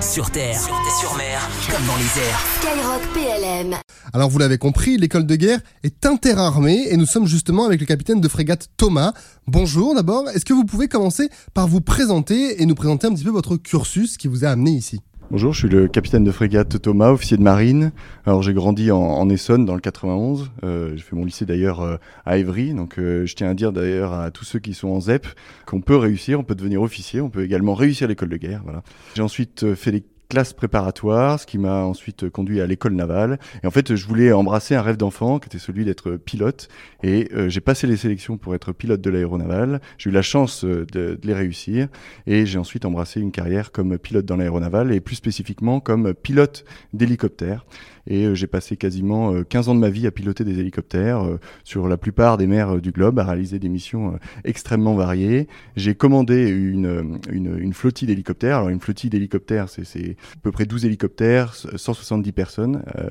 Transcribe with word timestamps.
Sur 0.00 0.30
terre, 0.30 0.60
sur, 0.60 1.16
mer, 1.16 1.48
comme 1.70 1.86
dans 1.86 1.96
les 1.96 2.20
airs. 2.20 2.40
Skyrock 2.60 3.02
PLM. 3.14 3.74
Alors 4.12 4.28
vous 4.28 4.38
l'avez 4.38 4.58
compris, 4.58 4.96
l'école 4.96 5.26
de 5.26 5.36
guerre 5.36 5.60
est 5.82 6.04
interarmée 6.04 6.86
et 6.90 6.96
nous 6.96 7.06
sommes 7.06 7.26
justement 7.26 7.64
avec 7.64 7.80
le 7.80 7.86
capitaine 7.86 8.20
de 8.20 8.28
frégate 8.28 8.68
Thomas. 8.76 9.12
Bonjour 9.46 9.94
d'abord, 9.94 10.28
est-ce 10.30 10.44
que 10.44 10.52
vous 10.52 10.64
pouvez 10.64 10.88
commencer 10.88 11.30
par 11.54 11.66
vous 11.66 11.80
présenter 11.80 12.62
et 12.62 12.66
nous 12.66 12.74
présenter 12.74 13.06
un 13.06 13.14
petit 13.14 13.24
peu 13.24 13.30
votre 13.30 13.56
cursus 13.56 14.16
qui 14.16 14.28
vous 14.28 14.44
a 14.44 14.48
amené 14.48 14.72
ici? 14.72 15.00
Bonjour, 15.28 15.52
je 15.52 15.58
suis 15.58 15.68
le 15.68 15.88
capitaine 15.88 16.22
de 16.22 16.30
frégate 16.30 16.80
Thomas, 16.80 17.10
officier 17.10 17.36
de 17.36 17.42
marine. 17.42 17.90
Alors 18.26 18.44
j'ai 18.44 18.54
grandi 18.54 18.92
en, 18.92 19.28
Essonne 19.28 19.64
dans 19.64 19.74
le 19.74 19.80
91. 19.80 20.52
Euh, 20.62 20.92
j'ai 20.94 21.02
fait 21.02 21.16
mon 21.16 21.24
lycée 21.24 21.44
d'ailleurs 21.44 21.80
euh, 21.80 21.96
à 22.24 22.38
Évry. 22.38 22.72
Donc 22.72 23.00
euh, 23.00 23.26
je 23.26 23.34
tiens 23.34 23.50
à 23.50 23.54
dire 23.54 23.72
d'ailleurs 23.72 24.12
à 24.12 24.30
tous 24.30 24.44
ceux 24.44 24.60
qui 24.60 24.72
sont 24.72 24.86
en 24.86 25.00
ZEP 25.00 25.26
qu'on 25.66 25.80
peut 25.80 25.96
réussir, 25.96 26.38
on 26.38 26.44
peut 26.44 26.54
devenir 26.54 26.80
officier, 26.80 27.20
on 27.20 27.28
peut 27.28 27.42
également 27.42 27.74
réussir 27.74 28.06
l'école 28.06 28.28
de 28.28 28.36
guerre. 28.36 28.60
Voilà. 28.62 28.84
J'ai 29.16 29.22
ensuite 29.22 29.74
fait 29.74 29.90
les 29.90 30.04
classe 30.28 30.52
préparatoire, 30.52 31.40
ce 31.40 31.46
qui 31.46 31.58
m'a 31.58 31.84
ensuite 31.84 32.28
conduit 32.28 32.60
à 32.60 32.66
l'école 32.66 32.94
navale. 32.94 33.38
Et 33.62 33.66
en 33.66 33.70
fait, 33.70 33.94
je 33.94 34.06
voulais 34.06 34.32
embrasser 34.32 34.74
un 34.74 34.82
rêve 34.82 34.96
d'enfant 34.96 35.38
qui 35.38 35.48
était 35.48 35.58
celui 35.58 35.84
d'être 35.84 36.16
pilote. 36.16 36.68
Et 37.02 37.28
euh, 37.34 37.48
j'ai 37.48 37.60
passé 37.60 37.86
les 37.86 37.96
sélections 37.96 38.36
pour 38.36 38.54
être 38.54 38.72
pilote 38.72 39.00
de 39.00 39.10
l'aéronaval. 39.10 39.80
J'ai 39.98 40.10
eu 40.10 40.12
la 40.12 40.22
chance 40.22 40.64
euh, 40.64 40.86
de, 40.92 41.18
les 41.22 41.34
réussir. 41.34 41.88
Et 42.26 42.46
j'ai 42.46 42.58
ensuite 42.58 42.84
embrassé 42.84 43.20
une 43.20 43.32
carrière 43.32 43.72
comme 43.72 43.98
pilote 43.98 44.26
dans 44.26 44.36
l'aéronaval 44.36 44.92
et 44.92 45.00
plus 45.00 45.16
spécifiquement 45.16 45.80
comme 45.80 46.14
pilote 46.14 46.64
d'hélicoptère. 46.92 47.64
Et 48.08 48.24
euh, 48.24 48.34
j'ai 48.34 48.46
passé 48.46 48.76
quasiment 48.76 49.42
15 49.42 49.68
ans 49.68 49.74
de 49.74 49.80
ma 49.80 49.90
vie 49.90 50.06
à 50.06 50.10
piloter 50.10 50.44
des 50.44 50.58
hélicoptères 50.58 51.24
sur 51.64 51.88
la 51.88 51.96
plupart 51.96 52.36
des 52.36 52.46
mers 52.46 52.80
du 52.80 52.92
globe, 52.92 53.18
à 53.18 53.24
réaliser 53.24 53.58
des 53.58 53.68
missions 53.68 54.18
extrêmement 54.44 54.94
variées. 54.94 55.48
J'ai 55.76 55.94
commandé 55.94 56.48
une, 56.48 57.18
une, 57.30 57.58
une 57.58 57.72
flottille 57.72 58.06
d'hélicoptères. 58.06 58.58
Alors 58.58 58.68
une 58.68 58.80
flottille 58.80 59.10
d'hélicoptères, 59.10 59.68
c'est 59.68 60.15
à 60.34 60.40
peu 60.42 60.52
près 60.52 60.66
12 60.66 60.84
hélicoptères, 60.84 61.54
170 61.54 62.32
personnes. 62.32 62.82
Euh, 62.96 63.10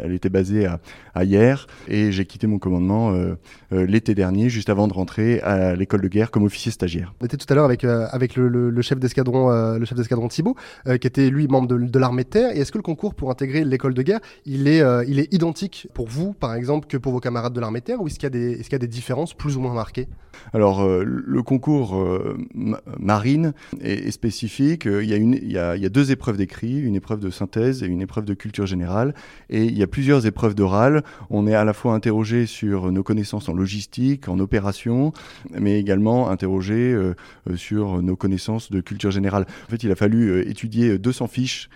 elle 0.00 0.12
était 0.12 0.28
basée 0.28 0.66
à, 0.66 0.80
à 1.14 1.24
Hier 1.24 1.66
et 1.88 2.12
j'ai 2.12 2.26
quitté 2.26 2.46
mon 2.46 2.58
commandement 2.58 3.12
euh, 3.12 3.34
euh, 3.72 3.86
l'été 3.86 4.14
dernier, 4.14 4.48
juste 4.48 4.70
avant 4.70 4.88
de 4.88 4.92
rentrer 4.92 5.40
à 5.40 5.74
l'école 5.74 6.02
de 6.02 6.08
guerre 6.08 6.30
comme 6.30 6.44
officier 6.44 6.72
stagiaire. 6.72 7.14
On 7.20 7.26
était 7.26 7.36
tout 7.36 7.46
à 7.48 7.54
l'heure 7.54 7.64
avec, 7.64 7.84
avec 7.84 8.36
le, 8.36 8.48
le, 8.48 8.82
chef 8.82 8.98
d'escadron 8.98 9.50
le 9.78 9.84
chef 9.84 9.96
d'escadron 9.96 10.28
Thibault, 10.28 10.56
qui 10.86 11.06
était 11.06 11.30
lui 11.30 11.48
membre 11.48 11.68
de, 11.68 11.78
de 11.78 11.98
l'armée 11.98 12.24
de 12.24 12.28
terre. 12.28 12.56
Et 12.56 12.60
est-ce 12.60 12.72
que 12.72 12.78
le 12.78 12.82
concours 12.82 13.14
pour 13.14 13.30
intégrer 13.30 13.64
l'école 13.64 13.94
de 13.94 14.02
guerre, 14.02 14.20
il 14.44 14.68
est, 14.68 14.82
il 15.08 15.18
est 15.18 15.32
identique 15.32 15.88
pour 15.94 16.08
vous, 16.08 16.32
par 16.32 16.54
exemple, 16.54 16.86
que 16.86 16.96
pour 16.96 17.12
vos 17.12 17.20
camarades 17.20 17.52
de 17.52 17.60
l'armée 17.60 17.80
de 17.80 17.84
terre, 17.84 18.02
ou 18.02 18.06
est-ce 18.06 18.18
qu'il 18.18 18.24
y, 18.24 18.26
a 18.26 18.30
des, 18.30 18.52
est-ce 18.52 18.64
qu'il 18.64 18.72
y 18.72 18.76
a 18.76 18.78
des 18.78 18.86
différences 18.86 19.34
plus 19.34 19.56
ou 19.56 19.60
moins 19.60 19.74
marquées? 19.74 20.08
Alors, 20.52 20.86
le 20.86 21.42
concours 21.42 22.02
marine 22.98 23.52
est, 23.80 24.08
est 24.08 24.10
spécifique. 24.10 24.84
Il 24.86 25.08
y, 25.08 25.12
a 25.12 25.16
une, 25.16 25.34
il, 25.34 25.52
y 25.52 25.58
a, 25.58 25.76
il 25.76 25.82
y 25.82 25.86
a 25.86 25.88
deux 25.88 26.10
épreuves 26.10 26.21
épreuve 26.22 26.36
d'écrit, 26.36 26.80
une 26.80 26.94
épreuve 26.94 27.18
de 27.18 27.30
synthèse 27.30 27.82
et 27.82 27.86
une 27.86 28.00
épreuve 28.00 28.24
de 28.24 28.34
culture 28.34 28.64
générale. 28.64 29.12
Et 29.50 29.64
il 29.64 29.76
y 29.76 29.82
a 29.82 29.88
plusieurs 29.88 30.24
épreuves 30.24 30.54
d'oral. 30.54 31.02
On 31.30 31.48
est 31.48 31.54
à 31.56 31.64
la 31.64 31.72
fois 31.72 31.94
interrogé 31.94 32.46
sur 32.46 32.92
nos 32.92 33.02
connaissances 33.02 33.48
en 33.48 33.54
logistique, 33.54 34.28
en 34.28 34.38
opération, 34.38 35.12
mais 35.50 35.80
également 35.80 36.30
interrogé 36.30 36.92
euh, 36.92 37.16
euh, 37.50 37.56
sur 37.56 38.02
nos 38.02 38.14
connaissances 38.14 38.70
de 38.70 38.80
culture 38.80 39.10
générale. 39.10 39.46
En 39.66 39.70
fait, 39.70 39.82
il 39.82 39.90
a 39.90 39.96
fallu 39.96 40.28
euh, 40.28 40.48
étudier 40.48 40.96
200 40.96 41.26
fiches 41.26 41.68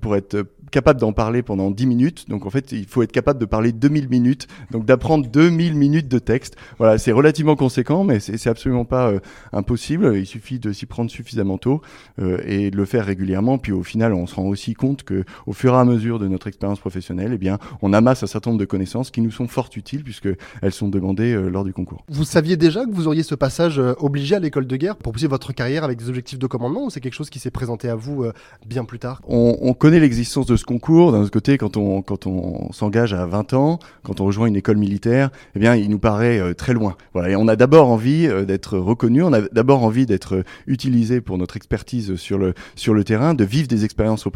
pour 0.00 0.16
être 0.16 0.44
capable 0.74 0.98
d'en 1.00 1.12
parler 1.12 1.42
pendant 1.42 1.70
10 1.70 1.86
minutes. 1.86 2.28
Donc 2.28 2.46
en 2.46 2.50
fait, 2.50 2.72
il 2.72 2.86
faut 2.86 3.02
être 3.02 3.12
capable 3.12 3.38
de 3.38 3.44
parler 3.44 3.70
2000 3.70 4.08
minutes, 4.08 4.48
donc 4.72 4.84
d'apprendre 4.84 5.26
2000 5.28 5.76
minutes 5.76 6.08
de 6.08 6.18
texte. 6.18 6.56
Voilà, 6.78 6.98
c'est 6.98 7.12
relativement 7.12 7.54
conséquent, 7.54 8.02
mais 8.02 8.18
c'est 8.18 8.48
absolument 8.48 8.84
pas 8.84 9.08
euh, 9.08 9.20
impossible. 9.52 10.16
Il 10.16 10.26
suffit 10.26 10.58
de 10.58 10.72
s'y 10.72 10.86
prendre 10.86 11.12
suffisamment 11.12 11.58
tôt 11.58 11.80
euh, 12.20 12.38
et 12.44 12.72
de 12.72 12.76
le 12.76 12.84
faire 12.86 13.06
régulièrement. 13.06 13.56
Puis 13.58 13.70
au 13.70 13.84
final, 13.84 14.12
on 14.14 14.26
se 14.26 14.34
rend 14.34 14.46
aussi 14.46 14.74
compte 14.74 15.04
que 15.04 15.24
au 15.46 15.52
fur 15.52 15.74
et 15.74 15.76
à 15.76 15.84
mesure 15.84 16.18
de 16.18 16.26
notre 16.26 16.48
expérience 16.48 16.80
professionnelle, 16.80 17.30
eh 17.34 17.38
bien, 17.38 17.58
on 17.80 17.92
amasse 17.92 18.24
un 18.24 18.26
certain 18.26 18.50
nombre 18.50 18.60
de 18.60 18.64
connaissances 18.64 19.12
qui 19.12 19.20
nous 19.20 19.30
sont 19.30 19.46
fort 19.46 19.70
utiles 19.76 20.02
puisque 20.02 20.28
elles 20.60 20.72
sont 20.72 20.88
demandées 20.88 21.34
euh, 21.34 21.48
lors 21.48 21.64
du 21.64 21.72
concours. 21.72 22.04
Vous 22.08 22.24
saviez 22.24 22.56
déjà 22.56 22.84
que 22.84 22.90
vous 22.90 23.06
auriez 23.06 23.22
ce 23.22 23.36
passage 23.36 23.80
obligé 23.98 24.34
à 24.34 24.40
l'école 24.40 24.66
de 24.66 24.76
guerre 24.76 24.96
pour 24.96 25.12
pousser 25.12 25.28
votre 25.28 25.52
carrière 25.52 25.84
avec 25.84 25.98
des 25.98 26.08
objectifs 26.08 26.40
de 26.40 26.46
commandement 26.48 26.86
ou 26.86 26.90
c'est 26.90 27.00
quelque 27.00 27.14
chose 27.14 27.30
qui 27.30 27.38
s'est 27.38 27.52
présenté 27.52 27.88
à 27.88 27.94
vous 27.94 28.26
bien 28.66 28.84
plus 28.84 28.98
tard? 28.98 29.20
On, 29.28 29.63
on 29.66 29.72
connaît 29.72 29.98
l'existence 29.98 30.44
de 30.44 30.56
ce 30.56 30.64
concours. 30.64 31.10
D'un 31.12 31.20
autre 31.20 31.30
côté, 31.30 31.56
quand 31.56 31.78
on, 31.78 32.02
quand 32.02 32.26
on 32.26 32.70
s'engage 32.72 33.14
à 33.14 33.24
20 33.24 33.54
ans, 33.54 33.78
quand 34.02 34.20
on 34.20 34.26
rejoint 34.26 34.46
une 34.46 34.56
école 34.56 34.76
militaire, 34.76 35.30
eh 35.56 35.58
bien, 35.58 35.74
il 35.74 35.88
nous 35.88 35.98
paraît 35.98 36.38
euh, 36.38 36.52
très 36.52 36.74
loin. 36.74 36.96
Voilà. 37.14 37.30
Et 37.30 37.36
on 37.36 37.48
a 37.48 37.56
d'abord 37.56 37.88
envie 37.88 38.26
euh, 38.26 38.44
d'être 38.44 38.76
reconnu, 38.76 39.22
on 39.22 39.32
a 39.32 39.40
d'abord 39.40 39.82
envie 39.82 40.04
d'être 40.04 40.36
euh, 40.36 40.44
utilisé 40.66 41.22
pour 41.22 41.38
notre 41.38 41.56
expertise 41.56 42.16
sur 42.16 42.36
le, 42.36 42.52
sur 42.76 42.92
le 42.92 43.04
terrain, 43.04 43.32
de 43.32 43.42
vivre 43.42 43.66
des 43.66 43.86
expériences 43.86 44.28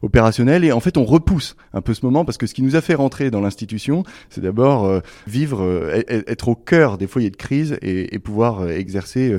opérationnelles. 0.00 0.64
Et 0.64 0.72
en 0.72 0.80
fait, 0.80 0.96
on 0.96 1.04
repousse 1.04 1.54
un 1.74 1.82
peu 1.82 1.92
ce 1.92 2.06
moment 2.06 2.24
parce 2.24 2.38
que 2.38 2.46
ce 2.46 2.54
qui 2.54 2.62
nous 2.62 2.76
a 2.76 2.80
fait 2.80 2.94
rentrer 2.94 3.30
dans 3.30 3.42
l'institution, 3.42 4.04
c'est 4.30 4.40
d'abord 4.40 5.02
vivre, 5.26 5.92
être 6.06 6.48
au 6.48 6.54
cœur 6.54 6.96
des 6.96 7.06
foyers 7.06 7.30
de 7.30 7.36
crise 7.36 7.76
et, 7.82 8.14
et 8.14 8.18
pouvoir 8.18 8.68
exercer 8.68 9.38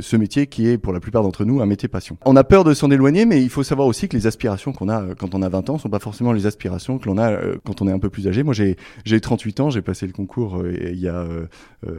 ce 0.00 0.16
métier 0.16 0.46
qui 0.46 0.68
est, 0.68 0.78
pour 0.78 0.92
la 0.92 1.00
plupart 1.00 1.22
d'entre 1.22 1.44
nous, 1.44 1.60
un 1.60 1.66
métier 1.66 1.88
passion. 1.88 2.16
On 2.24 2.36
a 2.36 2.44
peur 2.44 2.64
de 2.64 2.74
s'en 2.74 2.90
éloigner, 2.90 3.26
mais 3.26 3.42
il 3.42 3.48
faut 3.48 3.62
savoir 3.62 3.86
aussi 3.86 4.08
que 4.08 4.16
les 4.16 4.26
aspirations 4.40 4.72
qu'on 4.72 4.88
a 4.88 5.02
euh, 5.02 5.14
quand 5.14 5.34
on 5.34 5.42
a 5.42 5.48
20 5.50 5.68
ans 5.68 5.78
sont 5.78 5.90
pas 5.90 5.98
forcément 5.98 6.32
les 6.32 6.46
aspirations 6.46 6.98
que 6.98 7.06
l'on 7.06 7.18
a 7.18 7.30
euh, 7.30 7.56
quand 7.66 7.82
on 7.82 7.88
est 7.88 7.92
un 7.92 7.98
peu 7.98 8.08
plus 8.08 8.26
âgé. 8.26 8.42
Moi, 8.42 8.54
j'ai 8.54 8.76
j'ai 9.04 9.20
38 9.20 9.60
ans, 9.60 9.70
j'ai 9.70 9.82
passé 9.82 10.06
le 10.06 10.12
concours 10.12 10.56
euh, 10.56 10.72
il 10.92 10.98
y 10.98 11.08
a 11.08 11.26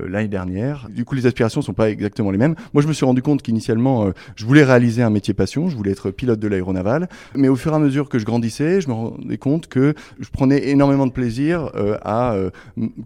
l'année 0.07 0.27
dernière. 0.27 0.87
Du 0.89 1.05
coup, 1.05 1.15
les 1.15 1.25
aspirations 1.25 1.61
sont 1.61 1.73
pas 1.73 1.89
exactement 1.89 2.31
les 2.31 2.37
mêmes. 2.37 2.55
Moi, 2.73 2.83
je 2.83 2.87
me 2.87 2.93
suis 2.93 3.05
rendu 3.05 3.21
compte 3.21 3.41
qu'initialement, 3.41 4.11
je 4.35 4.45
voulais 4.45 4.63
réaliser 4.63 5.01
un 5.01 5.09
métier 5.09 5.33
passion, 5.33 5.69
je 5.69 5.75
voulais 5.75 5.91
être 5.91 6.11
pilote 6.11 6.39
de 6.39 6.47
l'aéronaval, 6.47 7.09
mais 7.35 7.47
au 7.47 7.55
fur 7.55 7.73
et 7.73 7.75
à 7.75 7.79
mesure 7.79 8.07
que 8.07 8.19
je 8.19 8.25
grandissais, 8.25 8.81
je 8.81 8.87
me 8.89 8.93
rendais 8.93 9.37
compte 9.37 9.67
que 9.67 9.95
je 10.19 10.29
prenais 10.29 10.69
énormément 10.69 11.07
de 11.07 11.11
plaisir 11.11 11.71
à 12.03 12.35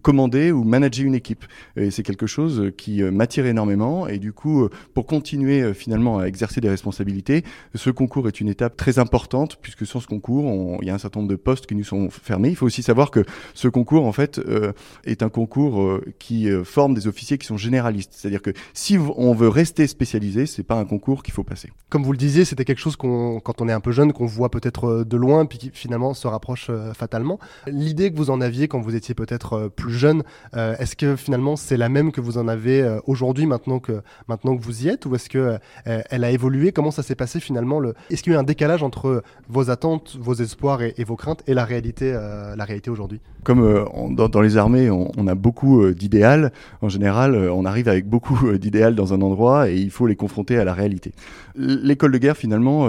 commander 0.01 0.51
ou 0.51 0.63
manager 0.63 1.05
une 1.05 1.15
équipe. 1.15 1.45
Et 1.77 1.91
c'est 1.91 2.03
quelque 2.03 2.27
chose 2.27 2.71
qui 2.77 3.01
m'attire 3.03 3.45
énormément. 3.45 4.07
Et 4.07 4.17
du 4.17 4.33
coup, 4.33 4.67
pour 4.93 5.05
continuer 5.05 5.73
finalement 5.73 6.19
à 6.19 6.25
exercer 6.25 6.59
des 6.61 6.69
responsabilités, 6.69 7.43
ce 7.73 7.89
concours 7.89 8.27
est 8.27 8.41
une 8.41 8.49
étape 8.49 8.75
très 8.75 8.99
importante 8.99 9.24
puisque 9.61 9.85
sur 9.85 10.01
ce 10.01 10.07
concours, 10.07 10.79
il 10.81 10.87
y 10.87 10.91
a 10.91 10.93
un 10.93 10.97
certain 10.97 11.19
nombre 11.19 11.31
de 11.31 11.35
postes 11.35 11.65
qui 11.65 11.75
nous 11.75 11.83
sont 11.83 12.09
fermés. 12.09 12.49
Il 12.49 12.55
faut 12.55 12.65
aussi 12.65 12.83
savoir 12.83 13.11
que 13.11 13.25
ce 13.53 13.67
concours, 13.67 14.05
en 14.05 14.11
fait, 14.11 14.39
euh, 14.39 14.71
est 15.05 15.23
un 15.23 15.29
concours 15.29 15.81
euh, 15.81 16.03
qui 16.19 16.49
euh, 16.49 16.63
forme 16.63 16.93
des 16.93 17.07
officiers 17.07 17.37
qui 17.37 17.45
sont 17.45 17.57
généralistes. 17.57 18.11
C'est-à-dire 18.13 18.41
que 18.41 18.51
si 18.73 18.97
on 18.97 19.33
veut 19.33 19.49
rester 19.49 19.87
spécialisé, 19.87 20.45
c'est 20.45 20.63
pas 20.63 20.75
un 20.75 20.85
concours 20.85 21.23
qu'il 21.23 21.33
faut 21.33 21.43
passer. 21.43 21.71
Comme 21.89 22.03
vous 22.03 22.11
le 22.11 22.17
disiez, 22.17 22.45
c'était 22.45 22.65
quelque 22.65 22.79
chose 22.79 22.95
qu'on, 22.95 23.39
quand 23.39 23.61
on 23.61 23.67
est 23.67 23.73
un 23.73 23.79
peu 23.79 23.91
jeune, 23.91 24.13
qu'on 24.13 24.25
voit 24.25 24.49
peut-être 24.49 25.03
de 25.03 25.17
loin, 25.17 25.45
puis 25.45 25.57
qui 25.57 25.71
finalement 25.73 26.13
se 26.13 26.27
rapproche 26.27 26.69
fatalement. 26.93 27.39
L'idée 27.67 28.11
que 28.11 28.17
vous 28.17 28.29
en 28.29 28.41
aviez 28.41 28.67
quand 28.67 28.79
vous 28.79 28.95
étiez 28.95 29.15
peut-être 29.15 29.69
plus 29.75 29.93
jeune, 29.93 30.23
est-ce 30.53 30.95
que 30.95 31.15
finalement 31.15 31.55
c'est 31.55 31.77
la 31.77 31.89
même 31.89 32.11
que 32.11 32.21
vous 32.21 32.37
en 32.37 32.47
avez 32.47 32.99
aujourd'hui, 33.05 33.45
maintenant 33.45 33.79
que 33.79 34.01
maintenant 34.27 34.57
que 34.57 34.61
vous 34.61 34.85
y 34.85 34.89
êtes, 34.89 35.05
ou 35.05 35.15
est-ce 35.15 35.29
que 35.29 35.57
elle 35.85 36.23
a 36.23 36.31
évolué? 36.31 36.71
Comment 36.71 36.91
ça 36.91 37.03
s'est 37.03 37.15
passé 37.15 37.39
finalement 37.39 37.79
le... 37.79 37.93
Est-ce 38.09 38.23
qu'il 38.23 38.33
y 38.33 38.35
a 38.35 38.37
eu 38.37 38.41
un 38.41 38.43
décalage 38.43 38.83
entre 38.83 39.14
vos 39.49 39.69
attentes, 39.69 40.17
vos 40.19 40.33
espoirs 40.33 40.81
et, 40.81 41.03
vos 41.05 41.15
craintes 41.15 41.43
et 41.47 41.53
la 41.53 41.65
réalité, 41.65 42.11
euh, 42.13 42.55
réalité 42.57 42.89
aujourd'hui 42.89 43.19
Comme 43.43 43.63
euh, 43.63 43.85
dans, 44.11 44.41
les 44.41 44.57
armées, 44.57 44.89
on, 44.89 45.27
a 45.27 45.35
beaucoup 45.35 45.83
euh, 45.83 45.93
d'idéal. 45.93 46.51
En 46.81 46.89
général, 46.89 47.35
on 47.35 47.65
arrive 47.65 47.87
avec 47.87 48.07
beaucoup 48.07 48.51
d'idéal 48.57 48.95
dans 48.95 49.13
un 49.13 49.21
endroit 49.21 49.69
et 49.69 49.75
il 49.77 49.91
faut 49.91 50.07
les 50.07 50.15
confronter 50.15 50.57
à 50.57 50.63
la 50.63 50.73
réalité. 50.73 51.11
L'école 51.55 52.11
de 52.11 52.17
guerre, 52.17 52.37
finalement, 52.37 52.87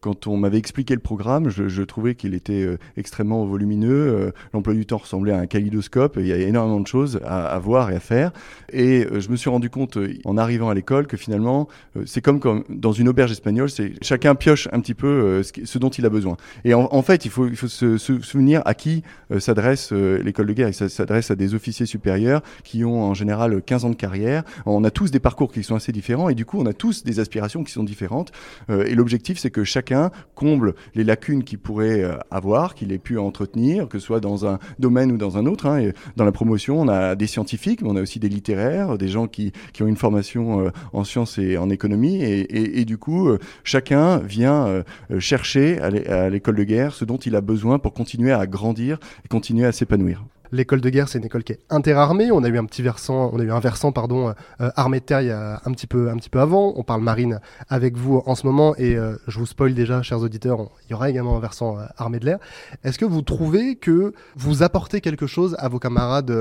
quand 0.00 0.26
on 0.26 0.36
m'avait 0.36 0.58
expliqué 0.58 0.94
le 0.94 1.00
programme, 1.00 1.48
je, 1.48 1.82
trouvais 1.82 2.14
qu'il 2.14 2.34
était 2.34 2.62
euh, 2.62 2.78
extrêmement 2.96 3.44
volumineux. 3.46 3.88
Euh, 3.90 4.30
l'emploi 4.52 4.74
du 4.74 4.86
temps 4.86 4.98
ressemblait 4.98 5.32
à 5.32 5.38
un 5.38 5.46
kaléidoscope. 5.46 6.16
Il 6.18 6.26
y 6.26 6.32
a 6.32 6.36
énormément 6.36 6.80
de 6.80 6.86
choses 6.86 7.20
à, 7.24 7.58
voir 7.58 7.90
et 7.90 7.96
à 7.96 8.00
faire. 8.00 8.32
Et 8.72 9.06
euh, 9.06 9.20
je 9.20 9.30
me 9.30 9.36
suis 9.36 9.50
rendu 9.50 9.70
compte, 9.70 9.98
en 10.24 10.36
arrivant 10.36 10.68
à 10.68 10.74
l'école, 10.74 11.06
que 11.06 11.16
finalement, 11.16 11.68
c'est 12.04 12.20
comme, 12.20 12.64
dans 12.68 12.92
une 12.92 13.08
auberge 13.08 13.32
espagnole, 13.32 13.68
chacun 14.02 14.34
pioche 14.34 14.68
un 14.72 14.80
petit 14.80 14.94
peu 14.94 15.42
ce, 15.42 15.78
dont 15.78 15.88
il 15.88 16.06
a 16.06 16.10
besoin. 16.10 16.36
Et 16.64 16.74
en, 16.74 17.02
fait, 17.02 17.24
il 17.24 17.30
faut, 17.30 17.48
se, 17.54 17.98
souvenir 17.98 18.62
à 18.64 18.74
qui 18.74 19.02
s'adresse 19.38 19.92
l'école 19.92 20.46
de 20.46 20.52
guerre. 20.52 20.74
Ça 20.74 20.88
s'adresse 20.88 21.30
à 21.30 21.36
des 21.36 21.54
officiers 21.54 21.86
supérieurs 21.86 22.42
qui 22.64 22.84
ont 22.84 23.02
en 23.02 23.14
général 23.14 23.62
15 23.62 23.84
ans 23.86 23.90
de 23.90 23.96
carrière. 23.96 24.44
On 24.66 24.84
a 24.84 24.90
tous 24.90 25.10
des 25.10 25.20
parcours 25.20 25.50
qui 25.52 25.62
sont 25.62 25.76
assez 25.76 25.92
différents 25.92 26.28
et 26.28 26.34
du 26.34 26.44
coup, 26.44 26.58
on 26.60 26.66
a 26.66 26.72
tous 26.72 27.04
des 27.04 27.20
aspirations 27.20 27.64
qui 27.64 27.72
sont 27.72 27.84
différentes. 27.84 28.32
et 28.68 28.94
l'objectif, 28.94 29.38
c'est 29.38 29.50
que 29.50 29.64
chaque 29.88 30.12
comble 30.34 30.74
les 30.94 31.04
lacunes 31.04 31.42
qu'il 31.42 31.58
pourrait 31.58 32.02
euh, 32.02 32.16
avoir, 32.30 32.74
qu'il 32.74 32.92
ait 32.92 32.98
pu 32.98 33.18
entretenir, 33.18 33.88
que 33.88 33.98
ce 33.98 34.06
soit 34.06 34.20
dans 34.20 34.46
un 34.46 34.58
domaine 34.78 35.10
ou 35.12 35.16
dans 35.16 35.36
un 35.36 35.46
autre. 35.46 35.66
Hein. 35.66 35.90
dans 36.16 36.24
la 36.24 36.32
promotion, 36.32 36.80
on 36.80 36.88
a 36.88 37.14
des 37.16 37.26
scientifiques, 37.26 37.82
mais 37.82 37.88
on 37.90 37.96
a 37.96 38.02
aussi 38.02 38.20
des 38.20 38.28
littéraires, 38.28 38.98
des 38.98 39.08
gens 39.08 39.26
qui, 39.26 39.52
ont 39.80 39.86
une 39.86 39.96
formation 39.96 40.60
euh, 40.60 40.70
en 40.92 41.04
sciences 41.04 41.38
et 41.38 41.58
en 41.58 41.70
économie. 41.70 42.22
Et, 42.22 42.84
du 42.84 42.98
coup, 42.98 43.28
euh, 43.28 43.38
chacun 43.64 44.18
vient 44.18 44.82
chercher 45.18 45.78
à 45.80 46.30
l'école 46.30 46.56
de 46.56 46.64
guerre 46.64 46.94
ce 46.94 47.04
dont 47.04 47.16
il 47.16 47.34
a 47.36 47.40
besoin 47.40 47.78
pour 47.78 47.92
continuer 47.92 48.32
à 48.32 48.46
grandir 48.46 48.98
et 49.24 49.28
continuer 49.28 49.66
à 49.66 49.72
s'épanouir. 49.72 50.24
L'école 50.50 50.80
de 50.80 50.88
guerre, 50.88 51.08
c'est 51.08 51.18
une 51.18 51.26
école 51.26 51.44
qui 51.44 51.52
est 51.52 51.60
interarmée. 51.68 52.30
On 52.32 52.42
a 52.42 52.48
eu 52.48 52.58
un 52.58 52.64
petit 52.64 52.82
versant, 52.82 53.30
on 53.32 53.38
a 53.38 53.42
eu 53.42 53.52
un 53.52 53.60
versant, 53.60 53.92
pardon, 53.92 54.34
euh, 54.60 54.70
armée 54.76 55.00
de 55.00 55.04
terre 55.04 55.20
il 55.20 55.28
y 55.28 55.30
a 55.30 55.60
un 55.64 55.72
petit 55.72 55.86
peu, 55.86 56.08
un 56.08 56.16
petit 56.16 56.30
peu 56.30 56.40
avant. 56.40 56.72
On 56.76 56.82
parle 56.82 57.02
marine 57.02 57.40
avec 57.68 57.96
vous 57.96 58.22
en 58.24 58.34
ce 58.34 58.46
moment 58.46 58.74
et 58.76 58.96
euh, 58.96 59.16
je 59.26 59.38
vous 59.38 59.46
spoil 59.46 59.74
déjà, 59.74 60.02
chers 60.02 60.20
auditeurs, 60.20 60.70
il 60.86 60.92
y 60.92 60.94
aura 60.94 61.10
également 61.10 61.36
un 61.36 61.40
versant 61.40 61.78
euh, 61.78 61.84
armée 61.98 62.18
de 62.18 62.24
l'air. 62.24 62.38
Est-ce 62.82 62.98
que 62.98 63.04
vous 63.04 63.22
trouvez 63.22 63.76
que 63.76 64.14
vous 64.36 64.62
apportez 64.62 65.00
quelque 65.00 65.26
chose 65.26 65.54
à 65.58 65.68
vos 65.68 65.78
camarades 65.78 66.32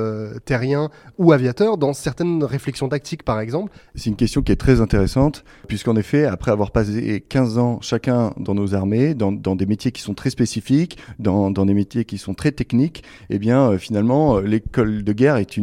terriens 0.46 0.90
ou 1.18 1.34
aviateurs 1.34 1.78
dans 1.78 1.94
certaines 1.94 2.44
réflexions 2.44 2.88
tactiques, 2.88 3.24
par 3.24 3.40
exemple? 3.40 3.72
C'est 3.96 4.10
une 4.10 4.16
question 4.16 4.42
qui 4.42 4.52
est 4.52 4.58
très 4.58 4.80
intéressante 4.80 5.44
puisqu'en 5.68 5.96
effet, 5.96 6.26
après 6.26 6.52
avoir 6.52 6.72
passé 6.72 7.24
15 7.28 7.58
ans 7.58 7.80
chacun 7.82 8.34
dans 8.38 8.56
nos 8.56 8.74
armées, 8.74 9.14
dans, 9.14 9.32
dans 9.32 9.56
des 9.56 9.66
métiers 9.66 9.92
qui 9.92 10.02
sont 10.02 10.14
très 10.14 10.30
spécifiques, 10.30 10.98
dans, 11.20 11.52
dans 11.52 11.66
des 11.66 11.74
métiers 11.74 12.06
qui 12.06 12.18
sont 12.18 12.34
très 12.34 12.52
techniques, 12.52 13.04
eh 13.30 13.40
bien 13.40 13.78
finalement, 13.78 13.97
l'école 14.42 15.04
de 15.04 15.14
guerre 15.14 15.38
est, 15.38 15.58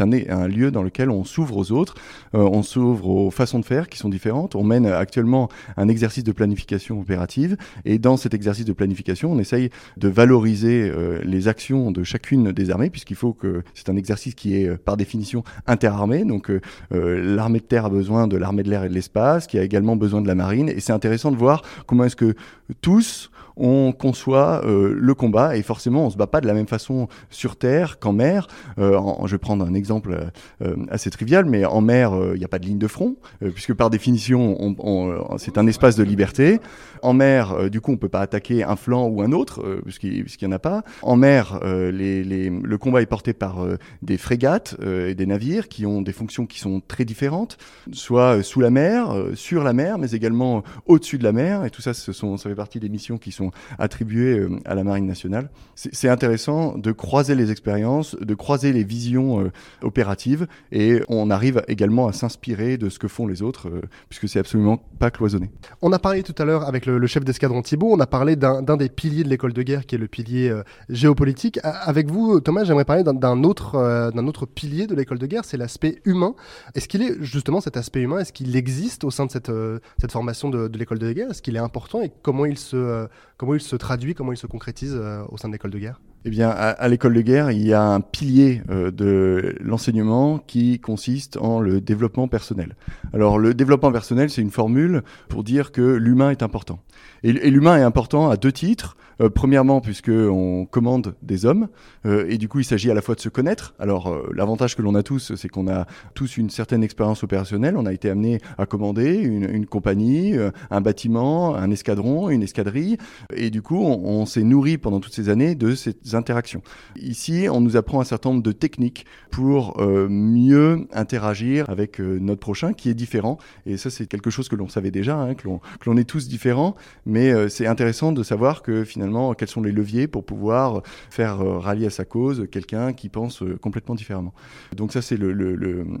un, 0.00 0.48
lieu 0.48 0.70
dans 0.70 0.82
lequel 0.82 1.10
on 1.10 1.24
s'ouvre 1.24 1.56
aux 1.56 1.72
autres, 1.72 1.94
euh, 2.34 2.38
on 2.38 2.62
s'ouvre 2.62 3.08
aux 3.08 3.30
façons 3.30 3.58
de 3.58 3.64
faire 3.64 3.88
qui 3.88 3.98
sont 3.98 4.08
différentes. 4.08 4.54
On 4.54 4.64
mène 4.64 4.86
actuellement 4.86 5.48
un 5.76 5.88
exercice 5.88 6.24
de 6.24 6.32
planification 6.32 7.00
opérative 7.00 7.56
et 7.84 7.98
dans 7.98 8.16
cet 8.16 8.34
exercice 8.34 8.64
de 8.64 8.72
planification, 8.72 9.32
on 9.32 9.38
essaye 9.38 9.70
de 9.96 10.08
valoriser 10.08 10.90
euh, 10.90 11.20
les 11.24 11.48
actions 11.48 11.90
de 11.90 12.02
chacune 12.02 12.52
des 12.52 12.70
armées 12.70 12.90
puisqu'il 12.90 13.16
faut 13.16 13.32
que 13.32 13.62
c'est 13.74 13.88
un 13.88 13.96
exercice 13.96 14.34
qui 14.34 14.56
est 14.56 14.68
euh, 14.68 14.76
par 14.76 14.96
définition 14.96 15.44
interarmée. 15.66 16.24
Donc 16.24 16.50
l'armée 16.90 17.58
de 17.58 17.64
terre 17.64 17.86
a 17.86 17.90
besoin 17.90 18.26
de 18.26 18.36
l'armée 18.36 18.62
de 18.62 18.70
l'air 18.70 18.84
et 18.84 18.88
de 18.88 18.94
l'espace, 18.94 19.46
qui 19.46 19.58
a 19.58 19.62
également 19.62 19.96
besoin 19.96 20.22
de 20.22 20.28
la 20.28 20.34
marine 20.34 20.68
et 20.68 20.80
c'est 20.80 20.92
intéressant 20.92 21.30
de 21.30 21.36
voir 21.36 21.62
comment 21.86 22.04
est-ce 22.04 22.16
que 22.16 22.34
tous 22.80 23.30
on 23.56 23.92
conçoit 23.92 24.62
euh, 24.64 24.94
le 24.96 25.14
combat 25.14 25.56
et 25.56 25.62
forcément 25.62 26.06
on 26.06 26.10
se 26.10 26.16
bat 26.16 26.26
pas 26.26 26.40
de 26.40 26.46
la 26.46 26.54
même 26.54 26.66
façon 26.66 27.08
sur 27.30 27.56
terre 27.56 27.98
qu'en 27.98 28.12
mer. 28.12 28.46
Euh, 28.78 29.00
je 29.24 29.32
vais 29.32 29.38
prendre 29.38 29.64
un 29.64 29.74
exemple 29.74 30.30
euh, 30.62 30.76
assez 30.90 31.10
trivial, 31.10 31.46
mais 31.46 31.64
en 31.64 31.80
mer 31.80 32.12
il 32.34 32.38
n'y 32.38 32.44
a 32.44 32.48
pas 32.48 32.58
de 32.58 32.66
ligne 32.66 32.78
de 32.78 32.86
front 32.86 33.16
puisque 33.54 33.74
par 33.74 33.90
définition 33.90 34.56
on, 34.78 35.36
c'est 35.38 35.58
un 35.58 35.66
espace 35.66 35.96
de 35.96 36.02
liberté. 36.02 36.60
En 37.02 37.12
mer, 37.12 37.70
du 37.70 37.80
coup, 37.80 37.92
on 37.92 37.96
peut 37.96 38.08
pas 38.08 38.20
attaquer 38.20 38.64
un 38.64 38.74
flanc 38.74 39.06
ou 39.06 39.22
un 39.22 39.32
autre 39.32 39.80
puisqu'il 39.84 40.24
n'y 40.42 40.48
en 40.48 40.52
a 40.52 40.58
pas. 40.58 40.82
En 41.02 41.16
mer, 41.16 41.60
les, 41.64 42.24
les, 42.24 42.50
le 42.50 42.78
combat 42.78 43.02
est 43.02 43.06
porté 43.06 43.32
par 43.32 43.64
des 44.02 44.18
frégates 44.18 44.76
et 44.84 45.14
des 45.14 45.26
navires 45.26 45.68
qui 45.68 45.86
ont 45.86 46.02
des 46.02 46.12
fonctions 46.12 46.46
qui 46.46 46.58
sont 46.58 46.80
très 46.86 47.04
différentes, 47.04 47.58
soit 47.92 48.42
sous 48.42 48.60
la 48.60 48.70
mer, 48.70 49.14
sur 49.34 49.62
la 49.62 49.72
mer, 49.72 49.98
mais 49.98 50.10
également 50.12 50.62
au-dessus 50.86 51.18
de 51.18 51.24
la 51.24 51.32
mer. 51.32 51.64
Et 51.64 51.70
tout 51.70 51.82
ça, 51.82 51.94
ce 51.94 52.12
sont, 52.12 52.36
ça 52.36 52.48
fait 52.48 52.56
partie 52.56 52.80
des 52.80 52.88
missions 52.88 53.18
qui 53.18 53.30
sont 53.30 53.45
attribués 53.78 54.38
euh, 54.38 54.58
à 54.64 54.74
la 54.74 54.84
Marine 54.84 55.06
nationale. 55.06 55.50
C'est 55.74 56.08
intéressant 56.08 56.78
de 56.78 56.90
croiser 56.92 57.34
les 57.34 57.50
expériences, 57.50 58.16
de 58.18 58.34
croiser 58.34 58.72
les 58.72 58.84
visions 58.84 59.40
euh, 59.40 59.52
opératives, 59.82 60.46
et 60.72 61.02
on 61.08 61.30
arrive 61.30 61.62
également 61.68 62.08
à 62.08 62.12
s'inspirer 62.12 62.78
de 62.78 62.88
ce 62.88 62.98
que 62.98 63.08
font 63.08 63.26
les 63.26 63.42
autres, 63.42 63.68
euh, 63.68 63.82
puisque 64.08 64.28
c'est 64.28 64.38
absolument 64.38 64.78
pas 64.98 65.10
cloisonné. 65.10 65.50
On 65.82 65.92
a 65.92 65.98
parlé 65.98 66.22
tout 66.22 66.34
à 66.38 66.44
l'heure 66.44 66.66
avec 66.66 66.86
le, 66.86 67.06
chef 67.06 67.24
d'escadron 67.24 67.62
Thibault, 67.62 67.92
on 67.92 68.00
a 68.00 68.06
parlé 68.06 68.36
d'un 68.36 68.62
des 68.76 68.88
piliers 68.88 69.22
de 69.22 69.28
l'école 69.28 69.52
de 69.52 69.62
guerre, 69.62 69.86
qui 69.86 69.94
est 69.94 69.98
le 69.98 70.08
pilier 70.08 70.52
géopolitique. 70.88 71.60
avec 71.62 72.10
vous, 72.10 72.40
Thomas, 72.40 72.64
j'aimerais 72.64 72.84
parler 72.84 73.04
d'un 73.04 73.44
autre, 73.44 74.12
d'un 74.12 74.26
autre 74.26 74.46
pilier 74.46 74.86
de 74.86 74.94
l'école 74.94 75.18
de 75.18 75.26
guerre, 75.26 75.44
c'est 75.44 75.56
l'aspect 75.56 76.00
humain. 76.04 76.34
Est-ce 76.74 76.88
qu'il 76.88 77.02
est 77.02 77.22
justement 77.22 77.60
cet 77.60 77.76
aspect 77.76 78.00
humain, 78.00 78.18
est-ce 78.18 78.32
qu'il 78.32 78.56
existe 78.56 79.04
au 79.04 79.10
sein 79.10 79.26
de 79.26 79.30
cette, 79.30 79.52
cette 80.00 80.12
formation 80.12 80.48
de 80.50 80.76
l'école 80.76 80.98
de 80.98 81.12
guerre? 81.12 81.30
Est-ce 81.30 81.42
qu'il 81.42 81.56
est 81.56 81.60
important 81.60 82.02
et 82.02 82.10
comment 82.22 82.46
il 82.46 82.58
se, 82.58 83.08
Comment 83.38 83.52
il 83.52 83.60
se 83.60 83.76
traduit, 83.76 84.14
comment 84.14 84.32
il 84.32 84.38
se 84.38 84.46
concrétise 84.46 84.96
euh, 84.98 85.22
au 85.28 85.36
sein 85.36 85.48
de 85.48 85.52
l'école 85.52 85.70
de 85.70 85.78
guerre? 85.78 86.00
Eh 86.24 86.30
bien, 86.30 86.48
à, 86.48 86.88
l'école 86.88 87.12
de 87.12 87.20
guerre, 87.20 87.50
il 87.50 87.64
y 87.64 87.74
a 87.74 87.82
un 87.82 88.00
pilier 88.00 88.62
euh, 88.70 88.90
de 88.90 89.54
l'enseignement 89.60 90.38
qui 90.38 90.80
consiste 90.80 91.36
en 91.36 91.60
le 91.60 91.82
développement 91.82 92.28
personnel. 92.28 92.76
Alors, 93.12 93.38
le 93.38 93.52
développement 93.52 93.92
personnel, 93.92 94.30
c'est 94.30 94.40
une 94.40 94.50
formule 94.50 95.02
pour 95.28 95.44
dire 95.44 95.70
que 95.70 95.82
l'humain 95.82 96.30
est 96.30 96.42
important. 96.42 96.80
Et, 97.22 97.32
l'humain 97.32 97.76
est 97.76 97.82
important 97.82 98.30
à 98.30 98.38
deux 98.38 98.52
titres. 98.52 98.96
Euh, 99.20 99.30
premièrement, 99.30 99.80
puisque 99.80 100.10
on 100.10 100.66
commande 100.66 101.14
des 101.22 101.46
hommes, 101.46 101.68
euh, 102.04 102.26
et 102.28 102.38
du 102.38 102.48
coup, 102.48 102.60
il 102.60 102.64
s'agit 102.64 102.90
à 102.90 102.94
la 102.94 103.02
fois 103.02 103.14
de 103.14 103.20
se 103.20 103.28
connaître. 103.28 103.74
Alors, 103.78 104.16
l'avantage 104.34 104.76
que 104.76 104.82
l'on 104.82 104.94
a 104.94 105.02
tous, 105.02 105.34
c'est 105.34 105.48
qu'on 105.48 105.68
a 105.68 105.86
tous 106.14 106.36
une 106.36 106.50
certaine 106.50 106.82
expérience 106.82 107.22
opérationnelle. 107.22 107.76
On 107.76 107.86
a 107.86 107.92
été 107.92 108.10
amené 108.10 108.40
à 108.58 108.66
commander 108.66 109.14
une, 109.14 109.66
compagnie, 109.66 110.34
un 110.70 110.80
bâtiment, 110.80 111.54
un 111.54 111.70
escadron, 111.70 112.30
une 112.30 112.42
escadrille, 112.42 112.98
et 113.34 113.50
du 113.50 113.62
coup, 113.62 113.82
on, 113.82 114.26
s'est 114.26 114.42
nourri 114.42 114.78
pendant 114.78 115.00
toutes 115.00 115.14
ces 115.14 115.28
années 115.28 115.54
de 115.54 115.74
ces 115.74 115.94
interactions. 116.14 116.62
Ici, 116.96 117.46
on 117.50 117.60
nous 117.60 117.76
apprend 117.76 118.00
un 118.00 118.04
certain 118.04 118.30
nombre 118.30 118.42
de 118.42 118.52
techniques 118.52 119.06
pour 119.30 119.80
euh, 119.80 120.08
mieux 120.08 120.86
interagir 120.92 121.68
avec 121.70 122.00
euh, 122.00 122.18
notre 122.20 122.40
prochain 122.40 122.72
qui 122.72 122.88
est 122.88 122.94
différent. 122.94 123.38
Et 123.66 123.76
ça, 123.76 123.90
c'est 123.90 124.06
quelque 124.06 124.30
chose 124.30 124.48
que 124.48 124.56
l'on 124.56 124.68
savait 124.68 124.90
déjà, 124.90 125.16
hein, 125.16 125.34
que 125.34 125.48
l'on 125.86 125.96
est 125.96 126.08
tous 126.08 126.28
différents. 126.28 126.74
Mais 127.04 127.30
euh, 127.32 127.48
c'est 127.48 127.66
intéressant 127.66 128.12
de 128.12 128.22
savoir 128.22 128.62
que 128.62 128.84
finalement, 128.84 129.05
quels 129.34 129.48
sont 129.48 129.62
les 129.62 129.72
leviers 129.72 130.06
pour 130.06 130.24
pouvoir 130.24 130.82
faire 131.10 131.38
rallier 131.38 131.86
à 131.86 131.90
sa 131.90 132.04
cause 132.04 132.46
quelqu'un 132.50 132.92
qui 132.92 133.08
pense 133.08 133.42
complètement 133.60 133.94
différemment. 133.94 134.32
Donc 134.74 134.92
ça, 134.92 135.02
c'est 135.02 135.18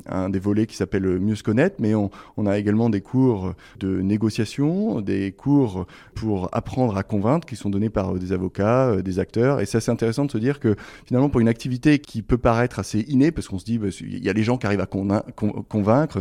un 0.06 0.28
des 0.30 0.38
volets 0.38 0.66
qui 0.66 0.76
s'appelle 0.76 1.18
mieux 1.18 1.34
se 1.34 1.42
connaître. 1.42 1.76
Mais 1.78 1.94
on, 1.94 2.10
a 2.46 2.58
également 2.58 2.90
des 2.90 3.00
cours 3.00 3.54
de 3.80 4.00
négociation, 4.00 5.00
des 5.00 5.32
cours 5.32 5.86
pour 6.14 6.48
apprendre 6.52 6.96
à 6.96 7.02
convaincre 7.02 7.46
qui 7.46 7.56
sont 7.56 7.70
donnés 7.70 7.90
par 7.90 8.14
des 8.14 8.32
avocats, 8.32 9.02
des 9.02 9.18
acteurs. 9.18 9.60
Et 9.60 9.66
c'est 9.66 9.90
intéressant 9.90 10.06
intéressant 10.06 10.24
de 10.24 10.30
se 10.30 10.38
dire 10.38 10.60
que 10.60 10.76
finalement, 11.04 11.28
pour 11.28 11.40
une 11.40 11.48
activité 11.48 11.98
qui 11.98 12.22
peut 12.22 12.38
paraître 12.38 12.78
assez 12.78 13.00
innée, 13.00 13.32
parce 13.32 13.48
qu'on 13.48 13.58
se 13.58 13.64
dit, 13.64 13.78
bah, 13.78 13.88
il 14.00 14.24
y 14.24 14.28
a 14.28 14.34
des 14.34 14.44
gens 14.44 14.56
qui 14.56 14.66
arrivent 14.66 14.80
à 14.80 14.86
convaincre 14.86 16.20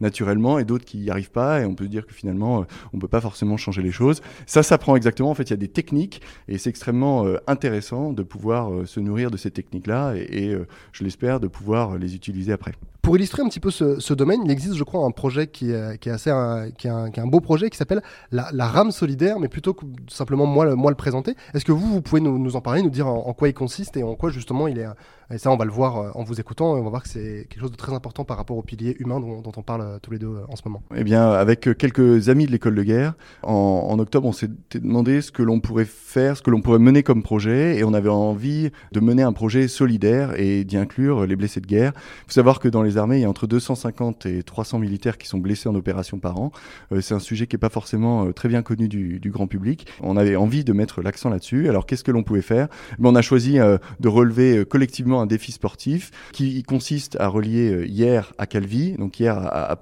naturellement 0.00 0.58
et 0.58 0.64
d'autres 0.64 0.84
qui 0.84 0.98
n'y 0.98 1.10
arrivent 1.10 1.30
pas, 1.30 1.60
et 1.60 1.64
on 1.64 1.74
peut 1.74 1.88
dire 1.88 2.06
que 2.06 2.12
finalement, 2.12 2.60
euh, 2.60 2.64
on 2.92 2.98
ne 2.98 3.00
peut 3.00 3.08
pas 3.08 3.20
forcément 3.20 3.56
changer 3.56 3.82
les 3.82 3.92
choses. 3.92 4.20
Ça 4.46 4.62
s'apprend 4.62 4.96
exactement. 4.96 5.30
En 5.30 5.34
fait, 5.34 5.44
il 5.44 5.50
y 5.50 5.54
a 5.54 5.56
des 5.56 5.68
techniques, 5.68 6.13
et 6.48 6.58
c'est 6.58 6.70
extrêmement 6.70 7.26
euh, 7.26 7.38
intéressant 7.46 8.12
de 8.12 8.22
pouvoir 8.22 8.72
euh, 8.72 8.86
se 8.86 9.00
nourrir 9.00 9.30
de 9.30 9.36
ces 9.36 9.50
techniques-là, 9.50 10.14
et, 10.14 10.56
je 10.92 11.04
l'espère, 11.04 11.40
de 11.40 11.48
pouvoir 11.48 11.98
les 11.98 12.14
utiliser 12.14 12.52
après. 12.52 12.72
Pour 13.04 13.16
illustrer 13.16 13.42
un 13.42 13.48
petit 13.48 13.60
peu 13.60 13.70
ce, 13.70 14.14
domaine, 14.14 14.40
il 14.46 14.50
existe, 14.50 14.76
je 14.76 14.82
crois, 14.82 15.04
un 15.04 15.10
projet 15.10 15.46
qui 15.46 15.70
est, 15.70 16.08
assez, 16.08 16.30
un, 16.30 16.70
qui, 16.70 16.86
est 16.86 16.90
un, 16.90 17.26
beau 17.26 17.40
projet 17.40 17.68
qui 17.68 17.76
s'appelle 17.76 18.00
la, 18.32 18.66
rame 18.66 18.92
solidaire, 18.92 19.38
mais 19.38 19.48
plutôt 19.48 19.74
que 19.74 19.84
simplement 20.08 20.46
moi, 20.46 20.64
le, 20.64 20.94
présenter. 20.94 21.34
Est-ce 21.52 21.66
que 21.66 21.72
vous, 21.72 21.86
vous 21.86 22.00
pouvez 22.00 22.22
nous, 22.22 22.38
nous 22.38 22.56
en 22.56 22.62
parler, 22.62 22.80
nous 22.80 22.88
dire 22.88 23.06
en, 23.06 23.34
quoi 23.34 23.48
il 23.48 23.54
consiste 23.54 23.98
et 23.98 24.02
en 24.02 24.14
quoi 24.14 24.30
justement 24.30 24.68
il 24.68 24.78
est. 24.78 24.86
Et 25.32 25.38
ça, 25.38 25.50
on 25.50 25.56
va 25.56 25.64
le 25.64 25.70
voir 25.70 25.96
euh, 25.96 26.10
en 26.14 26.22
vous 26.22 26.40
écoutant. 26.40 26.76
Et 26.76 26.80
on 26.80 26.84
va 26.84 26.90
voir 26.90 27.02
que 27.02 27.08
c'est 27.08 27.46
quelque 27.48 27.60
chose 27.60 27.70
de 27.70 27.76
très 27.76 27.94
important 27.94 28.24
par 28.24 28.36
rapport 28.36 28.56
au 28.56 28.62
pilier 28.62 28.96
humain 28.98 29.20
dont, 29.20 29.42
on 29.56 29.62
parle 29.62 29.80
euh, 29.80 29.98
tous 30.00 30.10
les 30.10 30.18
deux 30.18 30.28
euh, 30.28 30.44
en 30.48 30.56
ce 30.56 30.62
moment. 30.64 30.82
Eh 30.94 31.04
bien, 31.04 31.30
avec 31.30 31.68
quelques 31.78 32.28
amis 32.28 32.46
de 32.46 32.52
l'école 32.52 32.74
de 32.74 32.82
guerre, 32.82 33.14
en, 33.42 33.98
octobre, 33.98 34.26
on 34.26 34.32
s'est 34.32 34.50
demandé 34.74 35.22
ce 35.22 35.30
que 35.30 35.42
l'on 35.42 35.60
pourrait 35.60 35.86
faire, 35.86 36.36
ce 36.36 36.42
que 36.42 36.50
l'on 36.50 36.60
pourrait 36.60 36.78
mener 36.78 37.02
comme 37.02 37.22
projet, 37.22 37.78
et 37.78 37.84
on 37.84 37.94
avait 37.94 38.08
envie 38.08 38.70
de 38.92 39.00
mener 39.00 39.22
un 39.22 39.32
projet 39.32 39.68
solidaire 39.68 40.38
et 40.38 40.64
d'y 40.64 40.76
inclure 40.76 41.26
les 41.26 41.36
blessés 41.36 41.60
de 41.60 41.66
guerre. 41.66 41.92
Il 41.96 42.26
faut 42.26 42.32
savoir 42.32 42.60
que 42.60 42.68
dans 42.68 42.82
les 42.82 42.93
armées, 42.96 43.18
il 43.18 43.22
y 43.22 43.24
a 43.24 43.30
entre 43.30 43.46
250 43.46 44.26
et 44.26 44.42
300 44.42 44.78
militaires 44.78 45.18
qui 45.18 45.28
sont 45.28 45.38
blessés 45.38 45.68
en 45.68 45.74
opération 45.74 46.18
par 46.18 46.38
an. 46.38 46.52
c'est 47.00 47.14
un 47.14 47.18
sujet 47.18 47.46
qui 47.46 47.56
n'est 47.56 47.60
pas 47.60 47.68
forcément 47.68 48.32
très 48.32 48.48
bien 48.48 48.62
connu 48.62 48.88
du, 48.88 49.30
grand 49.30 49.46
public. 49.46 49.86
On 50.00 50.16
avait 50.16 50.36
envie 50.36 50.64
de 50.64 50.72
mettre 50.72 51.02
l'accent 51.02 51.30
là-dessus. 51.30 51.68
Alors, 51.68 51.86
qu'est-ce 51.86 52.04
que 52.04 52.10
l'on 52.10 52.22
pouvait 52.22 52.42
faire? 52.42 52.68
Mais 52.98 53.08
On 53.08 53.14
a 53.14 53.22
choisi 53.22 53.58
euh, 53.58 53.78
de 54.00 54.08
relever 54.08 54.58
euh, 54.58 54.64
collectivement 54.64 55.20
un 55.20 55.26
défi 55.26 55.52
sportif 55.52 56.10
qui 56.32 56.62
consiste 56.62 57.16
à 57.20 57.28
relier 57.28 57.70
euh, 57.70 57.86
hier 57.86 58.32
à 58.38 58.46
Calvi, 58.46 58.92
donc 58.92 59.18
hier 59.18 59.36
à, 59.36 59.76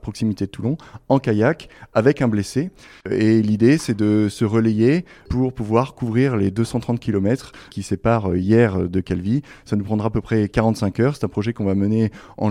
proximité 0.00 0.46
de 0.46 0.50
Toulon, 0.50 0.76
en 1.08 1.18
kayak 1.18 1.68
avec 1.94 2.22
un 2.22 2.28
blessé. 2.28 2.70
Et 3.10 3.42
l'idée, 3.42 3.78
c'est 3.78 3.96
de 3.96 4.28
se 4.28 4.44
relayer 4.44 5.04
pour 5.30 5.52
pouvoir 5.52 5.94
couvrir 5.94 6.36
les 6.36 6.50
230 6.50 7.00
km 7.00 7.52
qui 7.70 7.82
séparent 7.82 8.34
hier 8.36 8.88
de 8.88 9.00
Calvi. 9.00 9.42
Ça 9.64 9.76
nous 9.76 9.84
prendra 9.84 10.08
à 10.08 10.10
peu 10.10 10.20
près 10.20 10.48
45 10.48 11.00
heures. 11.00 11.16
C'est 11.16 11.24
un 11.24 11.28
projet 11.28 11.52
qu'on 11.52 11.64
va 11.64 11.74
mener 11.74 12.10
en 12.36 12.50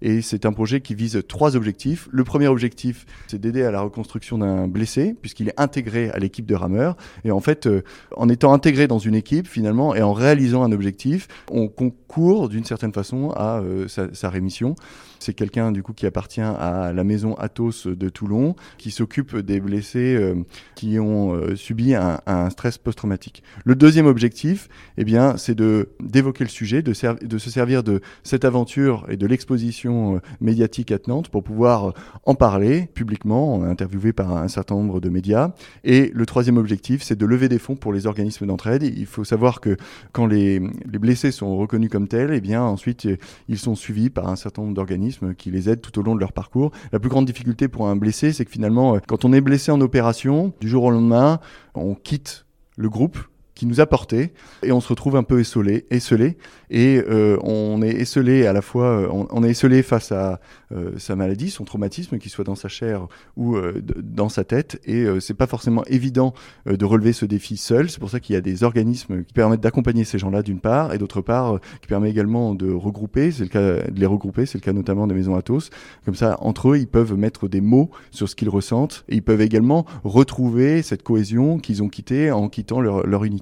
et 0.00 0.22
c'est 0.22 0.46
un 0.46 0.52
projet 0.52 0.80
qui 0.80 0.94
vise 0.94 1.22
trois 1.28 1.56
objectifs. 1.56 2.08
Le 2.10 2.24
premier 2.24 2.48
objectif, 2.48 3.06
c'est 3.26 3.40
d'aider 3.40 3.62
à 3.62 3.70
la 3.70 3.80
reconstruction 3.80 4.38
d'un 4.38 4.68
blessé 4.68 5.14
puisqu'il 5.20 5.48
est 5.48 5.60
intégré 5.60 6.10
à 6.10 6.18
l'équipe 6.18 6.46
de 6.46 6.54
rameurs. 6.54 6.96
Et 7.24 7.30
en 7.30 7.40
fait, 7.40 7.68
en 8.16 8.28
étant 8.28 8.52
intégré 8.52 8.86
dans 8.86 8.98
une 8.98 9.14
équipe, 9.14 9.46
finalement, 9.46 9.94
et 9.94 10.02
en 10.02 10.12
réalisant 10.12 10.62
un 10.62 10.72
objectif, 10.72 11.28
on 11.50 11.68
concourt 11.68 12.48
d'une 12.48 12.64
certaine 12.64 12.92
façon 12.92 13.30
à 13.30 13.60
euh, 13.60 13.86
sa, 13.88 14.30
rémission. 14.30 14.74
C'est 15.22 15.34
quelqu'un 15.34 15.70
du 15.70 15.84
coup 15.84 15.92
qui 15.92 16.04
appartient 16.04 16.40
à 16.40 16.92
la 16.92 17.04
maison 17.04 17.34
Athos 17.34 17.86
de 17.86 18.08
Toulon, 18.08 18.56
qui 18.76 18.90
s'occupe 18.90 19.36
des 19.36 19.60
blessés 19.60 20.16
euh, 20.16 20.34
qui 20.74 20.98
ont 20.98 21.34
euh, 21.34 21.54
subi 21.54 21.94
un, 21.94 22.18
stress 22.50 22.76
post-traumatique. 22.76 23.44
Le 23.64 23.76
deuxième 23.76 24.06
objectif, 24.06 24.68
eh 24.98 25.04
bien, 25.04 25.36
c'est 25.36 25.54
de 25.54 25.90
d'évoquer 26.00 26.42
le 26.42 26.50
sujet, 26.50 26.82
de, 26.82 26.92
de 27.24 27.38
se 27.38 27.50
servir 27.50 27.84
de 27.84 28.00
cette 28.24 28.44
aventure 28.44 29.06
et 29.08 29.16
de 29.16 29.26
l'exposition 29.26 30.20
médiatique 30.40 30.90
à 30.90 30.98
Nantes 31.06 31.28
pour 31.28 31.44
pouvoir 31.44 31.94
en 32.24 32.34
parler 32.34 32.88
publiquement. 32.92 33.54
On 33.54 33.62
interviewé 33.62 34.12
par 34.12 34.36
un 34.36 34.48
certain 34.48 34.74
nombre 34.74 35.00
de 35.00 35.08
médias. 35.08 35.52
Et 35.84 36.10
le 36.12 36.26
troisième 36.26 36.56
objectif, 36.56 37.02
c'est 37.02 37.16
de 37.16 37.26
lever 37.26 37.48
des 37.48 37.58
fonds 37.58 37.76
pour 37.76 37.92
les 37.92 38.06
organismes 38.06 38.46
d'entraide. 38.46 38.82
Il 38.82 39.06
faut 39.06 39.24
savoir 39.24 39.60
que 39.60 39.76
quand 40.12 40.26
les, 40.26 40.58
les, 40.58 40.98
blessés 40.98 41.30
sont 41.30 41.56
reconnus 41.56 41.90
comme 41.90 42.08
tels, 42.08 42.32
eh 42.32 42.40
bien 42.40 42.62
ensuite 42.62 43.08
ils 43.48 43.58
sont 43.58 43.74
suivis 43.74 44.10
par 44.10 44.28
un 44.28 44.36
certain 44.36 44.62
nombre 44.62 44.74
d'organismes 44.74 45.11
qui 45.36 45.50
les 45.50 45.68
aident 45.68 45.80
tout 45.80 45.98
au 45.98 46.02
long 46.02 46.14
de 46.14 46.20
leur 46.20 46.32
parcours. 46.32 46.72
La 46.92 46.98
plus 46.98 47.08
grande 47.08 47.26
difficulté 47.26 47.68
pour 47.68 47.88
un 47.88 47.96
blessé, 47.96 48.32
c'est 48.32 48.44
que 48.44 48.50
finalement, 48.50 48.98
quand 49.06 49.24
on 49.24 49.32
est 49.32 49.40
blessé 49.40 49.70
en 49.72 49.80
opération, 49.80 50.52
du 50.60 50.68
jour 50.68 50.84
au 50.84 50.90
lendemain, 50.90 51.40
on 51.74 51.94
quitte 51.94 52.46
le 52.76 52.88
groupe 52.88 53.18
qui 53.54 53.66
nous 53.66 53.80
a 53.80 53.86
porté 53.86 54.32
et 54.62 54.72
on 54.72 54.80
se 54.80 54.88
retrouve 54.88 55.16
un 55.16 55.22
peu 55.22 55.40
esselé, 55.40 55.86
esselé 55.90 56.36
et 56.70 57.02
euh, 57.06 57.36
on 57.42 57.82
est 57.82 57.90
esselé 57.90 58.46
à 58.46 58.54
la 58.54 58.62
fois, 58.62 58.86
euh, 58.86 59.08
on, 59.10 59.44
est 59.44 59.50
esselé 59.50 59.82
face 59.82 60.10
à 60.10 60.40
euh, 60.72 60.92
sa 60.96 61.16
maladie, 61.16 61.50
son 61.50 61.64
traumatisme, 61.64 62.18
qu'il 62.18 62.30
soit 62.30 62.44
dans 62.44 62.54
sa 62.54 62.68
chair 62.68 63.06
ou 63.36 63.56
dans 64.02 64.30
sa 64.30 64.44
tête, 64.44 64.80
et 64.86 65.06
c'est 65.20 65.34
pas 65.34 65.46
forcément 65.46 65.84
évident 65.84 66.32
de 66.66 66.84
relever 66.84 67.12
ce 67.12 67.26
défi 67.26 67.56
seul. 67.56 67.90
C'est 67.90 68.00
pour 68.00 68.08
ça 68.08 68.20
qu'il 68.20 68.34
y 68.34 68.36
a 68.36 68.40
des 68.40 68.64
organismes 68.64 69.22
qui 69.24 69.34
permettent 69.34 69.60
d'accompagner 69.60 70.04
ces 70.04 70.18
gens-là 70.18 70.42
d'une 70.42 70.60
part, 70.60 70.94
et 70.94 70.98
d'autre 70.98 71.20
part 71.20 71.60
qui 71.80 71.88
permet 71.88 72.10
également 72.10 72.54
de 72.54 72.72
regrouper, 72.72 73.32
c'est 73.32 73.44
le 73.44 73.48
cas 73.48 73.90
de 73.90 74.00
les 74.00 74.06
regrouper, 74.06 74.46
c'est 74.46 74.58
le 74.58 74.62
cas 74.62 74.72
notamment 74.72 75.06
des 75.06 75.14
maisons 75.14 75.36
Athos. 75.36 75.70
Comme 76.04 76.14
ça, 76.14 76.38
entre 76.40 76.70
eux, 76.70 76.78
ils 76.78 76.86
peuvent 76.86 77.14
mettre 77.14 77.48
des 77.48 77.60
mots 77.60 77.90
sur 78.10 78.28
ce 78.28 78.34
qu'ils 78.34 78.48
ressentent, 78.48 79.04
et 79.08 79.16
ils 79.16 79.22
peuvent 79.22 79.42
également 79.42 79.84
retrouver 80.04 80.82
cette 80.82 81.02
cohésion 81.02 81.58
qu'ils 81.58 81.82
ont 81.82 81.88
quittée 81.88 82.30
en 82.30 82.48
quittant 82.48 82.80
leur 82.80 83.24
unité. 83.24 83.41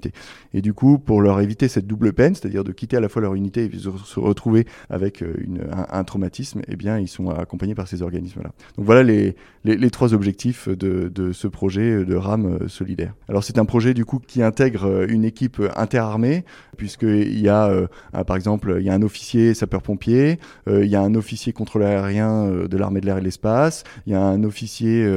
Et 0.53 0.61
du 0.61 0.73
coup, 0.73 0.97
pour 0.97 1.21
leur 1.21 1.39
éviter 1.39 1.67
cette 1.67 1.87
double 1.87 2.13
peine, 2.13 2.35
c'est-à-dire 2.35 2.63
de 2.63 2.71
quitter 2.71 2.97
à 2.97 2.99
la 2.99 3.09
fois 3.09 3.21
leur 3.21 3.35
unité 3.35 3.65
et 3.65 3.77
se 3.77 4.19
retrouver 4.19 4.65
avec 4.89 5.21
euh, 5.21 5.33
un, 5.89 6.03
traumatisme, 6.03 6.61
eh 6.67 6.75
bien, 6.75 6.99
ils 6.99 7.07
sont 7.07 7.29
accompagnés 7.29 7.75
par 7.75 7.87
ces 7.87 8.01
organismes-là. 8.01 8.51
Donc 8.77 8.85
voilà 8.85 9.03
les, 9.03 9.89
trois 9.91 10.13
objectifs 10.13 10.67
de, 10.69 11.09
de, 11.13 11.31
ce 11.31 11.47
projet 11.47 12.03
de 12.03 12.15
RAM 12.15 12.45
euh, 12.45 12.67
solidaire. 12.67 13.13
Alors 13.29 13.43
c'est 13.43 13.57
un 13.57 13.65
projet 13.65 13.93
du 13.93 14.05
coup 14.05 14.19
qui 14.19 14.43
intègre 14.43 14.85
euh, 14.85 15.05
une 15.07 15.23
équipe 15.25 15.61
interarmée, 15.75 16.43
puisqu'il 16.77 17.39
y 17.39 17.49
a, 17.49 17.69
par 18.25 18.35
exemple, 18.35 18.77
il 18.79 18.85
y 18.85 18.89
a 18.89 18.93
un 18.93 19.03
officier 19.03 19.53
sapeur-pompier, 19.53 20.39
il 20.67 20.85
y 20.85 20.95
a 20.95 21.01
un 21.01 21.13
officier 21.13 21.53
contrôleur 21.53 21.89
aérien 21.89 22.49
de 22.67 22.77
l'armée 22.77 23.01
de 23.01 23.05
l'air 23.05 23.17
et 23.17 23.19
de 23.19 23.25
l'espace, 23.25 23.83
il 24.07 24.13
y 24.13 24.15
a 24.15 24.21
un 24.21 24.43
officier 24.43 25.07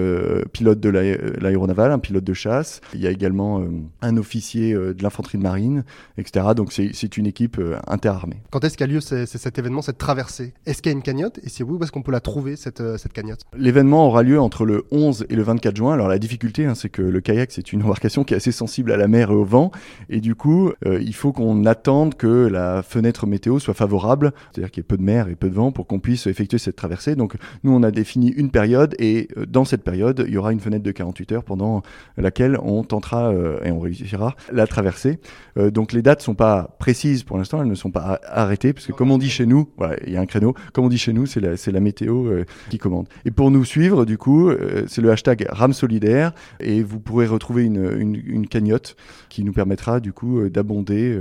pilote 0.52 0.80
de 0.80 0.90
l'aéronaval, 0.90 1.90
un 1.90 1.98
pilote 1.98 2.24
de 2.24 2.34
chasse, 2.34 2.82
il 2.92 3.00
y 3.00 3.06
a 3.06 3.10
également 3.10 3.64
un 4.02 4.16
officier 4.18 4.73
de 4.74 5.02
l'infanterie 5.02 5.38
de 5.38 5.42
marine, 5.42 5.84
etc. 6.18 6.46
Donc 6.56 6.72
c'est 6.72 7.16
une 7.16 7.26
équipe 7.26 7.60
interarmée. 7.86 8.42
Quand 8.50 8.64
est-ce 8.64 8.76
qu'a 8.76 8.86
lieu 8.86 9.00
cet 9.00 9.58
événement, 9.58 9.82
cette 9.82 9.98
traversée? 9.98 10.54
Est-ce 10.66 10.82
qu'il 10.82 10.90
y 10.90 10.94
a 10.94 10.96
une 10.96 11.02
cagnotte? 11.02 11.38
Et 11.42 11.48
si 11.48 11.62
oui, 11.62 11.76
où 11.78 11.82
est-ce 11.82 11.92
qu'on 11.92 12.02
peut 12.02 12.12
la 12.12 12.20
trouver, 12.20 12.56
cette, 12.56 12.80
euh, 12.80 12.96
cette 12.96 13.12
cagnotte? 13.12 13.40
L'événement 13.56 14.06
aura 14.06 14.22
lieu 14.22 14.40
entre 14.40 14.64
le 14.64 14.84
11 14.90 15.26
et 15.28 15.36
le 15.36 15.42
24 15.42 15.76
juin. 15.76 15.92
Alors 15.92 16.08
la 16.08 16.18
difficulté, 16.18 16.66
hein, 16.66 16.74
c'est 16.74 16.88
que 16.88 17.02
le 17.02 17.20
kayak, 17.20 17.52
c'est 17.52 17.72
une 17.72 17.82
embarcation 17.84 18.24
qui 18.24 18.34
est 18.34 18.36
assez 18.36 18.52
sensible 18.52 18.92
à 18.92 18.96
la 18.96 19.08
mer 19.08 19.30
et 19.30 19.34
au 19.34 19.44
vent. 19.44 19.70
Et 20.08 20.20
du 20.20 20.34
coup, 20.34 20.72
euh, 20.86 21.00
il 21.00 21.14
faut 21.14 21.32
qu'on 21.32 21.64
attende 21.66 22.14
que 22.14 22.46
la 22.46 22.82
fenêtre 22.82 23.26
météo 23.26 23.58
soit 23.58 23.74
favorable, 23.74 24.32
c'est-à-dire 24.52 24.70
qu'il 24.70 24.82
y 24.82 24.84
ait 24.84 24.88
peu 24.88 24.96
de 24.96 25.02
mer 25.02 25.28
et 25.28 25.34
peu 25.34 25.48
de 25.48 25.54
vent 25.54 25.72
pour 25.72 25.86
qu'on 25.86 26.00
puisse 26.00 26.26
effectuer 26.26 26.58
cette 26.58 26.76
traversée. 26.76 27.16
Donc 27.16 27.34
nous, 27.62 27.72
on 27.72 27.82
a 27.82 27.90
défini 27.90 28.28
une 28.28 28.50
période 28.50 28.94
et 28.98 29.28
euh, 29.36 29.46
dans 29.46 29.64
cette 29.64 29.82
période, 29.82 30.24
il 30.26 30.34
y 30.34 30.38
aura 30.38 30.52
une 30.52 30.60
fenêtre 30.60 30.84
de 30.84 30.92
48 30.92 31.32
heures 31.32 31.44
pendant 31.44 31.82
laquelle 32.16 32.58
on 32.62 32.82
tentera 32.84 33.32
et 33.64 33.70
on 33.70 33.80
réussira 33.80 34.34
la 34.52 34.63
traversée. 34.66 35.18
donc 35.56 35.92
les 35.92 36.02
dates 36.02 36.22
sont 36.22 36.34
pas 36.34 36.76
précises 36.78 37.22
pour 37.22 37.38
l'instant, 37.38 37.62
elles 37.62 37.68
ne 37.68 37.74
sont 37.74 37.90
pas 37.90 38.20
arrêtées, 38.26 38.72
parce 38.72 38.86
que 38.86 38.92
comme 38.92 39.10
on 39.10 39.18
dit 39.18 39.30
chez 39.30 39.46
nous, 39.46 39.68
il 40.06 40.12
y 40.12 40.16
a 40.16 40.20
un 40.20 40.26
créneau, 40.26 40.54
comme 40.72 40.84
on 40.84 40.88
dit 40.88 40.98
chez 40.98 41.12
nous, 41.12 41.26
c'est 41.26 41.40
la, 41.40 41.54
la 41.66 41.80
météo 41.80 42.26
euh, 42.26 42.44
qui 42.70 42.78
commande. 42.78 43.08
Et 43.24 43.30
pour 43.30 43.50
nous 43.50 43.64
suivre, 43.64 44.04
du 44.04 44.18
coup, 44.18 44.48
euh, 44.48 44.84
c'est 44.86 45.00
le 45.00 45.10
hashtag 45.10 45.46
RAM 45.48 45.72
Solidaire, 45.72 46.32
et 46.60 46.82
vous 46.82 47.00
pourrez 47.00 47.26
retrouver 47.26 47.64
une, 47.64 48.16
une, 48.26 48.46
cagnotte 48.46 48.96
qui 49.28 49.42
nous 49.42 49.52
permettra, 49.52 50.00
du 50.00 50.12
coup, 50.12 50.40
euh, 50.40 50.50
d'abonder 50.50 51.18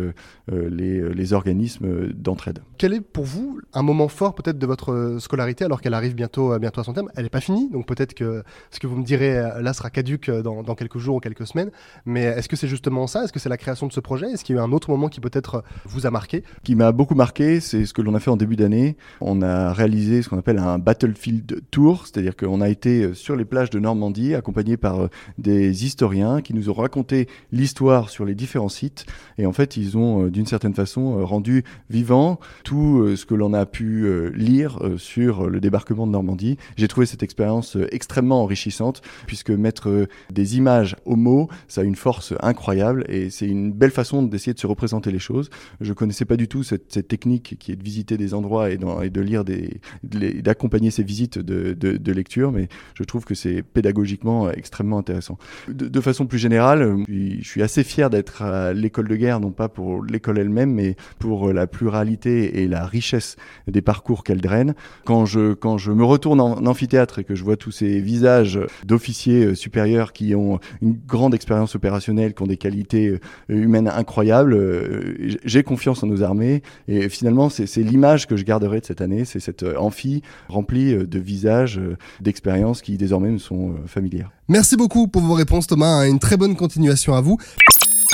les, 0.52 1.14
les, 1.14 1.34
organismes 1.34 2.12
d'entraide. 2.14 2.60
Quel 2.78 2.94
est 2.94 3.02
pour 3.02 3.24
vous 3.24 3.60
un 3.74 3.82
moment 3.82 4.08
fort 4.08 4.36
peut-être 4.36 4.58
de 4.58 4.66
votre 4.66 5.18
scolarité, 5.20 5.66
alors 5.66 5.82
qu'elle 5.82 5.94
arrive 5.94 6.16
bientôt, 6.16 6.58
bientôt 6.60 6.82
à 6.82 6.84
son 6.84 6.94
terme? 6.94 7.10
Elle 7.16 7.24
n'est 7.24 7.30
pas 7.30 7.40
finie, 7.40 7.70
donc 7.70 7.88
peut-être 7.88 8.14
que 8.14 8.44
ce 8.70 8.80
que 8.80 8.88
vous 8.88 8.98
me 8.98 9.04
direz 9.04 9.34
là 9.62 9.74
sera 9.74 9.90
caduque 9.90 10.30
dans 10.30 10.76
quelques 10.76 10.98
jours 10.98 11.16
ou 11.16 11.20
quelques 11.20 11.48
semaines, 11.48 11.72
mais 12.06 12.24
est-ce 12.24 12.50
que 12.50 12.56
c'est 12.56 12.68
justement 12.68 13.08
ça? 13.08 13.24
Est-ce 13.34 13.40
que 13.40 13.44
c'est 13.46 13.50
la 13.50 13.58
création 13.58 13.88
de 13.88 13.94
ce 13.94 14.00
projet? 14.00 14.30
Est-ce 14.30 14.44
qu'il 14.44 14.56
y 14.56 14.60
a 14.60 14.62
eu 14.62 14.64
un 14.64 14.72
autre 14.72 14.92
moment 14.92 15.10
qui 15.10 15.20
peut-être 15.20 15.64
vous 15.86 16.06
a 16.06 16.12
marqué? 16.12 16.44
Qui 16.64 16.76
m'a 16.76 16.92
beaucoup 16.92 17.16
marqué, 17.16 17.62
c'est 17.62 17.88
ce 17.88 17.92
que 17.92 18.04
l'on 18.04 18.14
a 18.14 18.20
fait 18.20 18.30
en 18.30 18.38
début 18.38 18.56
d'année. 18.56 18.96
On 19.22 19.42
a 19.42 19.74
réalisé 19.74 20.22
ce 20.22 20.30
qu'on 20.30 20.38
appelle 20.38 20.60
un 20.60 20.78
Battlefield 20.78 21.64
Tour, 21.72 22.06
c'est-à-dire 22.06 22.36
qu'on 22.36 22.62
a 22.62 22.70
été 22.70 23.06
euh, 23.06 23.14
sur 23.16 23.36
les 23.36 23.44
plages 23.44 23.72
de 23.72 23.80
Normandie, 23.80 24.36
accompagné 24.36 24.78
par 24.78 25.00
euh, 25.00 25.08
des 25.40 25.84
historiens 25.84 26.42
qui 26.42 26.54
nous 26.54 26.70
ont 26.70 26.74
raconté 26.74 27.28
l'histoire 27.52 28.12
sur 28.12 28.24
les 28.24 28.36
différents 28.36 28.70
sites. 28.70 29.08
Et 29.40 29.48
en 29.48 29.52
fait, 29.52 29.78
ils 29.78 29.98
ont, 29.98 30.26
euh, 30.26 30.30
d'une 30.30 30.46
certaine 30.46 30.76
façon, 30.76 31.26
rendu 31.26 31.64
vivant 31.90 32.40
tout 32.64 33.16
ce 33.16 33.26
que 33.26 33.34
l'on 33.34 33.56
a 33.56 33.66
pu 33.66 34.32
lire 34.36 34.80
sur 34.98 35.50
le 35.50 35.60
débarquement 35.60 36.06
de 36.06 36.12
Normandie. 36.12 36.58
J'ai 36.78 36.88
trouvé 36.88 37.08
cette 37.08 37.24
expérience 37.24 37.80
extrêmement 37.92 38.44
enrichissante, 38.44 39.02
puisque 39.26 39.50
mettre 39.50 40.08
des 40.32 40.58
images 40.58 40.96
aux 41.06 41.16
mots, 41.16 41.50
ça 41.68 41.82
a 41.82 41.84
une 41.84 41.96
force 41.96 42.36
incroyable 42.42 43.06
et 43.10 43.23
c'est 43.30 43.48
une 43.48 43.72
belle 43.72 43.92
façon 43.92 44.24
d'essayer 44.24 44.54
de 44.54 44.60
se 44.60 44.68
représenter 44.68 45.12
les 45.12 45.20
choses. 45.20 45.50
Je 45.82 45.94
connaissais 45.94 46.26
pas 46.26 46.38
du 46.38 46.48
tout 46.48 46.64
cette, 46.64 47.08
technique 47.08 47.58
qui 47.60 47.72
est 47.72 47.76
de 47.76 47.84
visiter 47.84 48.18
des 48.18 48.34
endroits 48.34 48.70
et, 48.70 48.78
de 48.78 49.22
lire 49.22 49.44
des, 49.44 49.82
d'accompagner 50.04 50.92
ces 50.92 51.04
visites 51.04 51.40
de, 51.40 52.12
lecture, 52.14 52.52
mais 52.52 52.68
je 52.94 53.04
trouve 53.04 53.26
que 53.26 53.34
c'est 53.36 53.64
pédagogiquement 53.64 54.52
extrêmement 54.52 55.00
intéressant. 55.00 55.38
De, 55.68 56.02
façon 56.02 56.26
plus 56.26 56.38
générale, 56.38 56.98
je 57.08 57.48
suis 57.48 57.62
assez 57.62 57.84
fier 57.84 58.10
d'être 58.10 58.42
à 58.42 58.74
l'école 58.74 59.08
de 59.08 59.16
guerre, 59.16 59.40
non 59.40 59.52
pas 59.52 59.70
pour 59.70 60.04
l'école 60.04 60.38
elle-même, 60.38 60.74
mais 60.74 60.96
pour 61.18 61.52
la 61.52 61.66
pluralité 61.66 62.62
et 62.62 62.68
la 62.68 62.86
richesse 62.86 63.36
des 63.68 63.82
parcours 63.82 64.24
qu'elle 64.24 64.42
draine. 64.42 64.76
Quand 65.06 65.26
je, 65.26 65.54
quand 65.54 65.78
je 65.78 65.92
me 65.92 66.04
retourne 66.04 66.42
en, 66.42 66.66
amphithéâtre 66.66 67.20
et 67.20 67.24
que 67.24 67.36
je 67.36 67.44
vois 67.44 67.58
tous 67.58 67.72
ces 67.72 68.00
visages 68.00 68.60
d'officiers 68.86 69.56
supérieurs 69.56 70.14
qui 70.14 70.36
ont 70.36 70.60
une 70.82 70.94
grande 70.94 71.34
expérience 71.34 71.76
opérationnelle, 71.76 72.34
qui 72.34 72.44
ont 72.44 72.48
des 72.48 72.58
qualités 72.58 73.13
euh, 73.14 73.54
humaines 73.54 73.88
incroyables, 73.88 74.54
euh, 74.54 75.38
j'ai 75.44 75.64
confiance 75.64 76.04
en 76.04 76.08
nos 76.08 76.24
armées 76.24 76.62
et 76.88 77.10
finalement 77.10 77.50
c'est 77.50 77.78
l'image 77.78 78.28
que 78.28 78.36
je 78.36 78.44
garderai 78.44 78.80
de 78.80 78.86
cette 78.86 79.02
année, 79.02 79.26
c'est 79.26 79.40
cette 79.40 79.66
amphi 79.78 80.22
remplie 80.50 80.96
de 80.96 81.20
visages, 81.20 81.80
d'expériences 82.22 82.82
qui 82.82 82.98
désormais 82.98 83.30
me 83.30 83.38
sont 83.38 83.76
familières. 83.86 84.32
Merci 84.48 84.76
beaucoup 84.76 85.08
pour 85.08 85.22
vos 85.22 85.34
réponses 85.34 85.68
Thomas, 85.68 86.06
une 86.08 86.20
très 86.20 86.38
bonne 86.38 86.56
continuation 86.56 87.14
à 87.14 87.22
vous. 87.22 87.38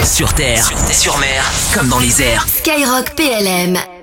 Sur 0.03 0.33
terre, 0.33 0.65
sur 0.91 1.17
mer, 1.19 1.43
comme 1.73 1.89
dans 1.89 1.99
les 1.99 2.21
airs. 2.21 2.47
Skyrock 2.47 3.15
PLM. 3.15 3.98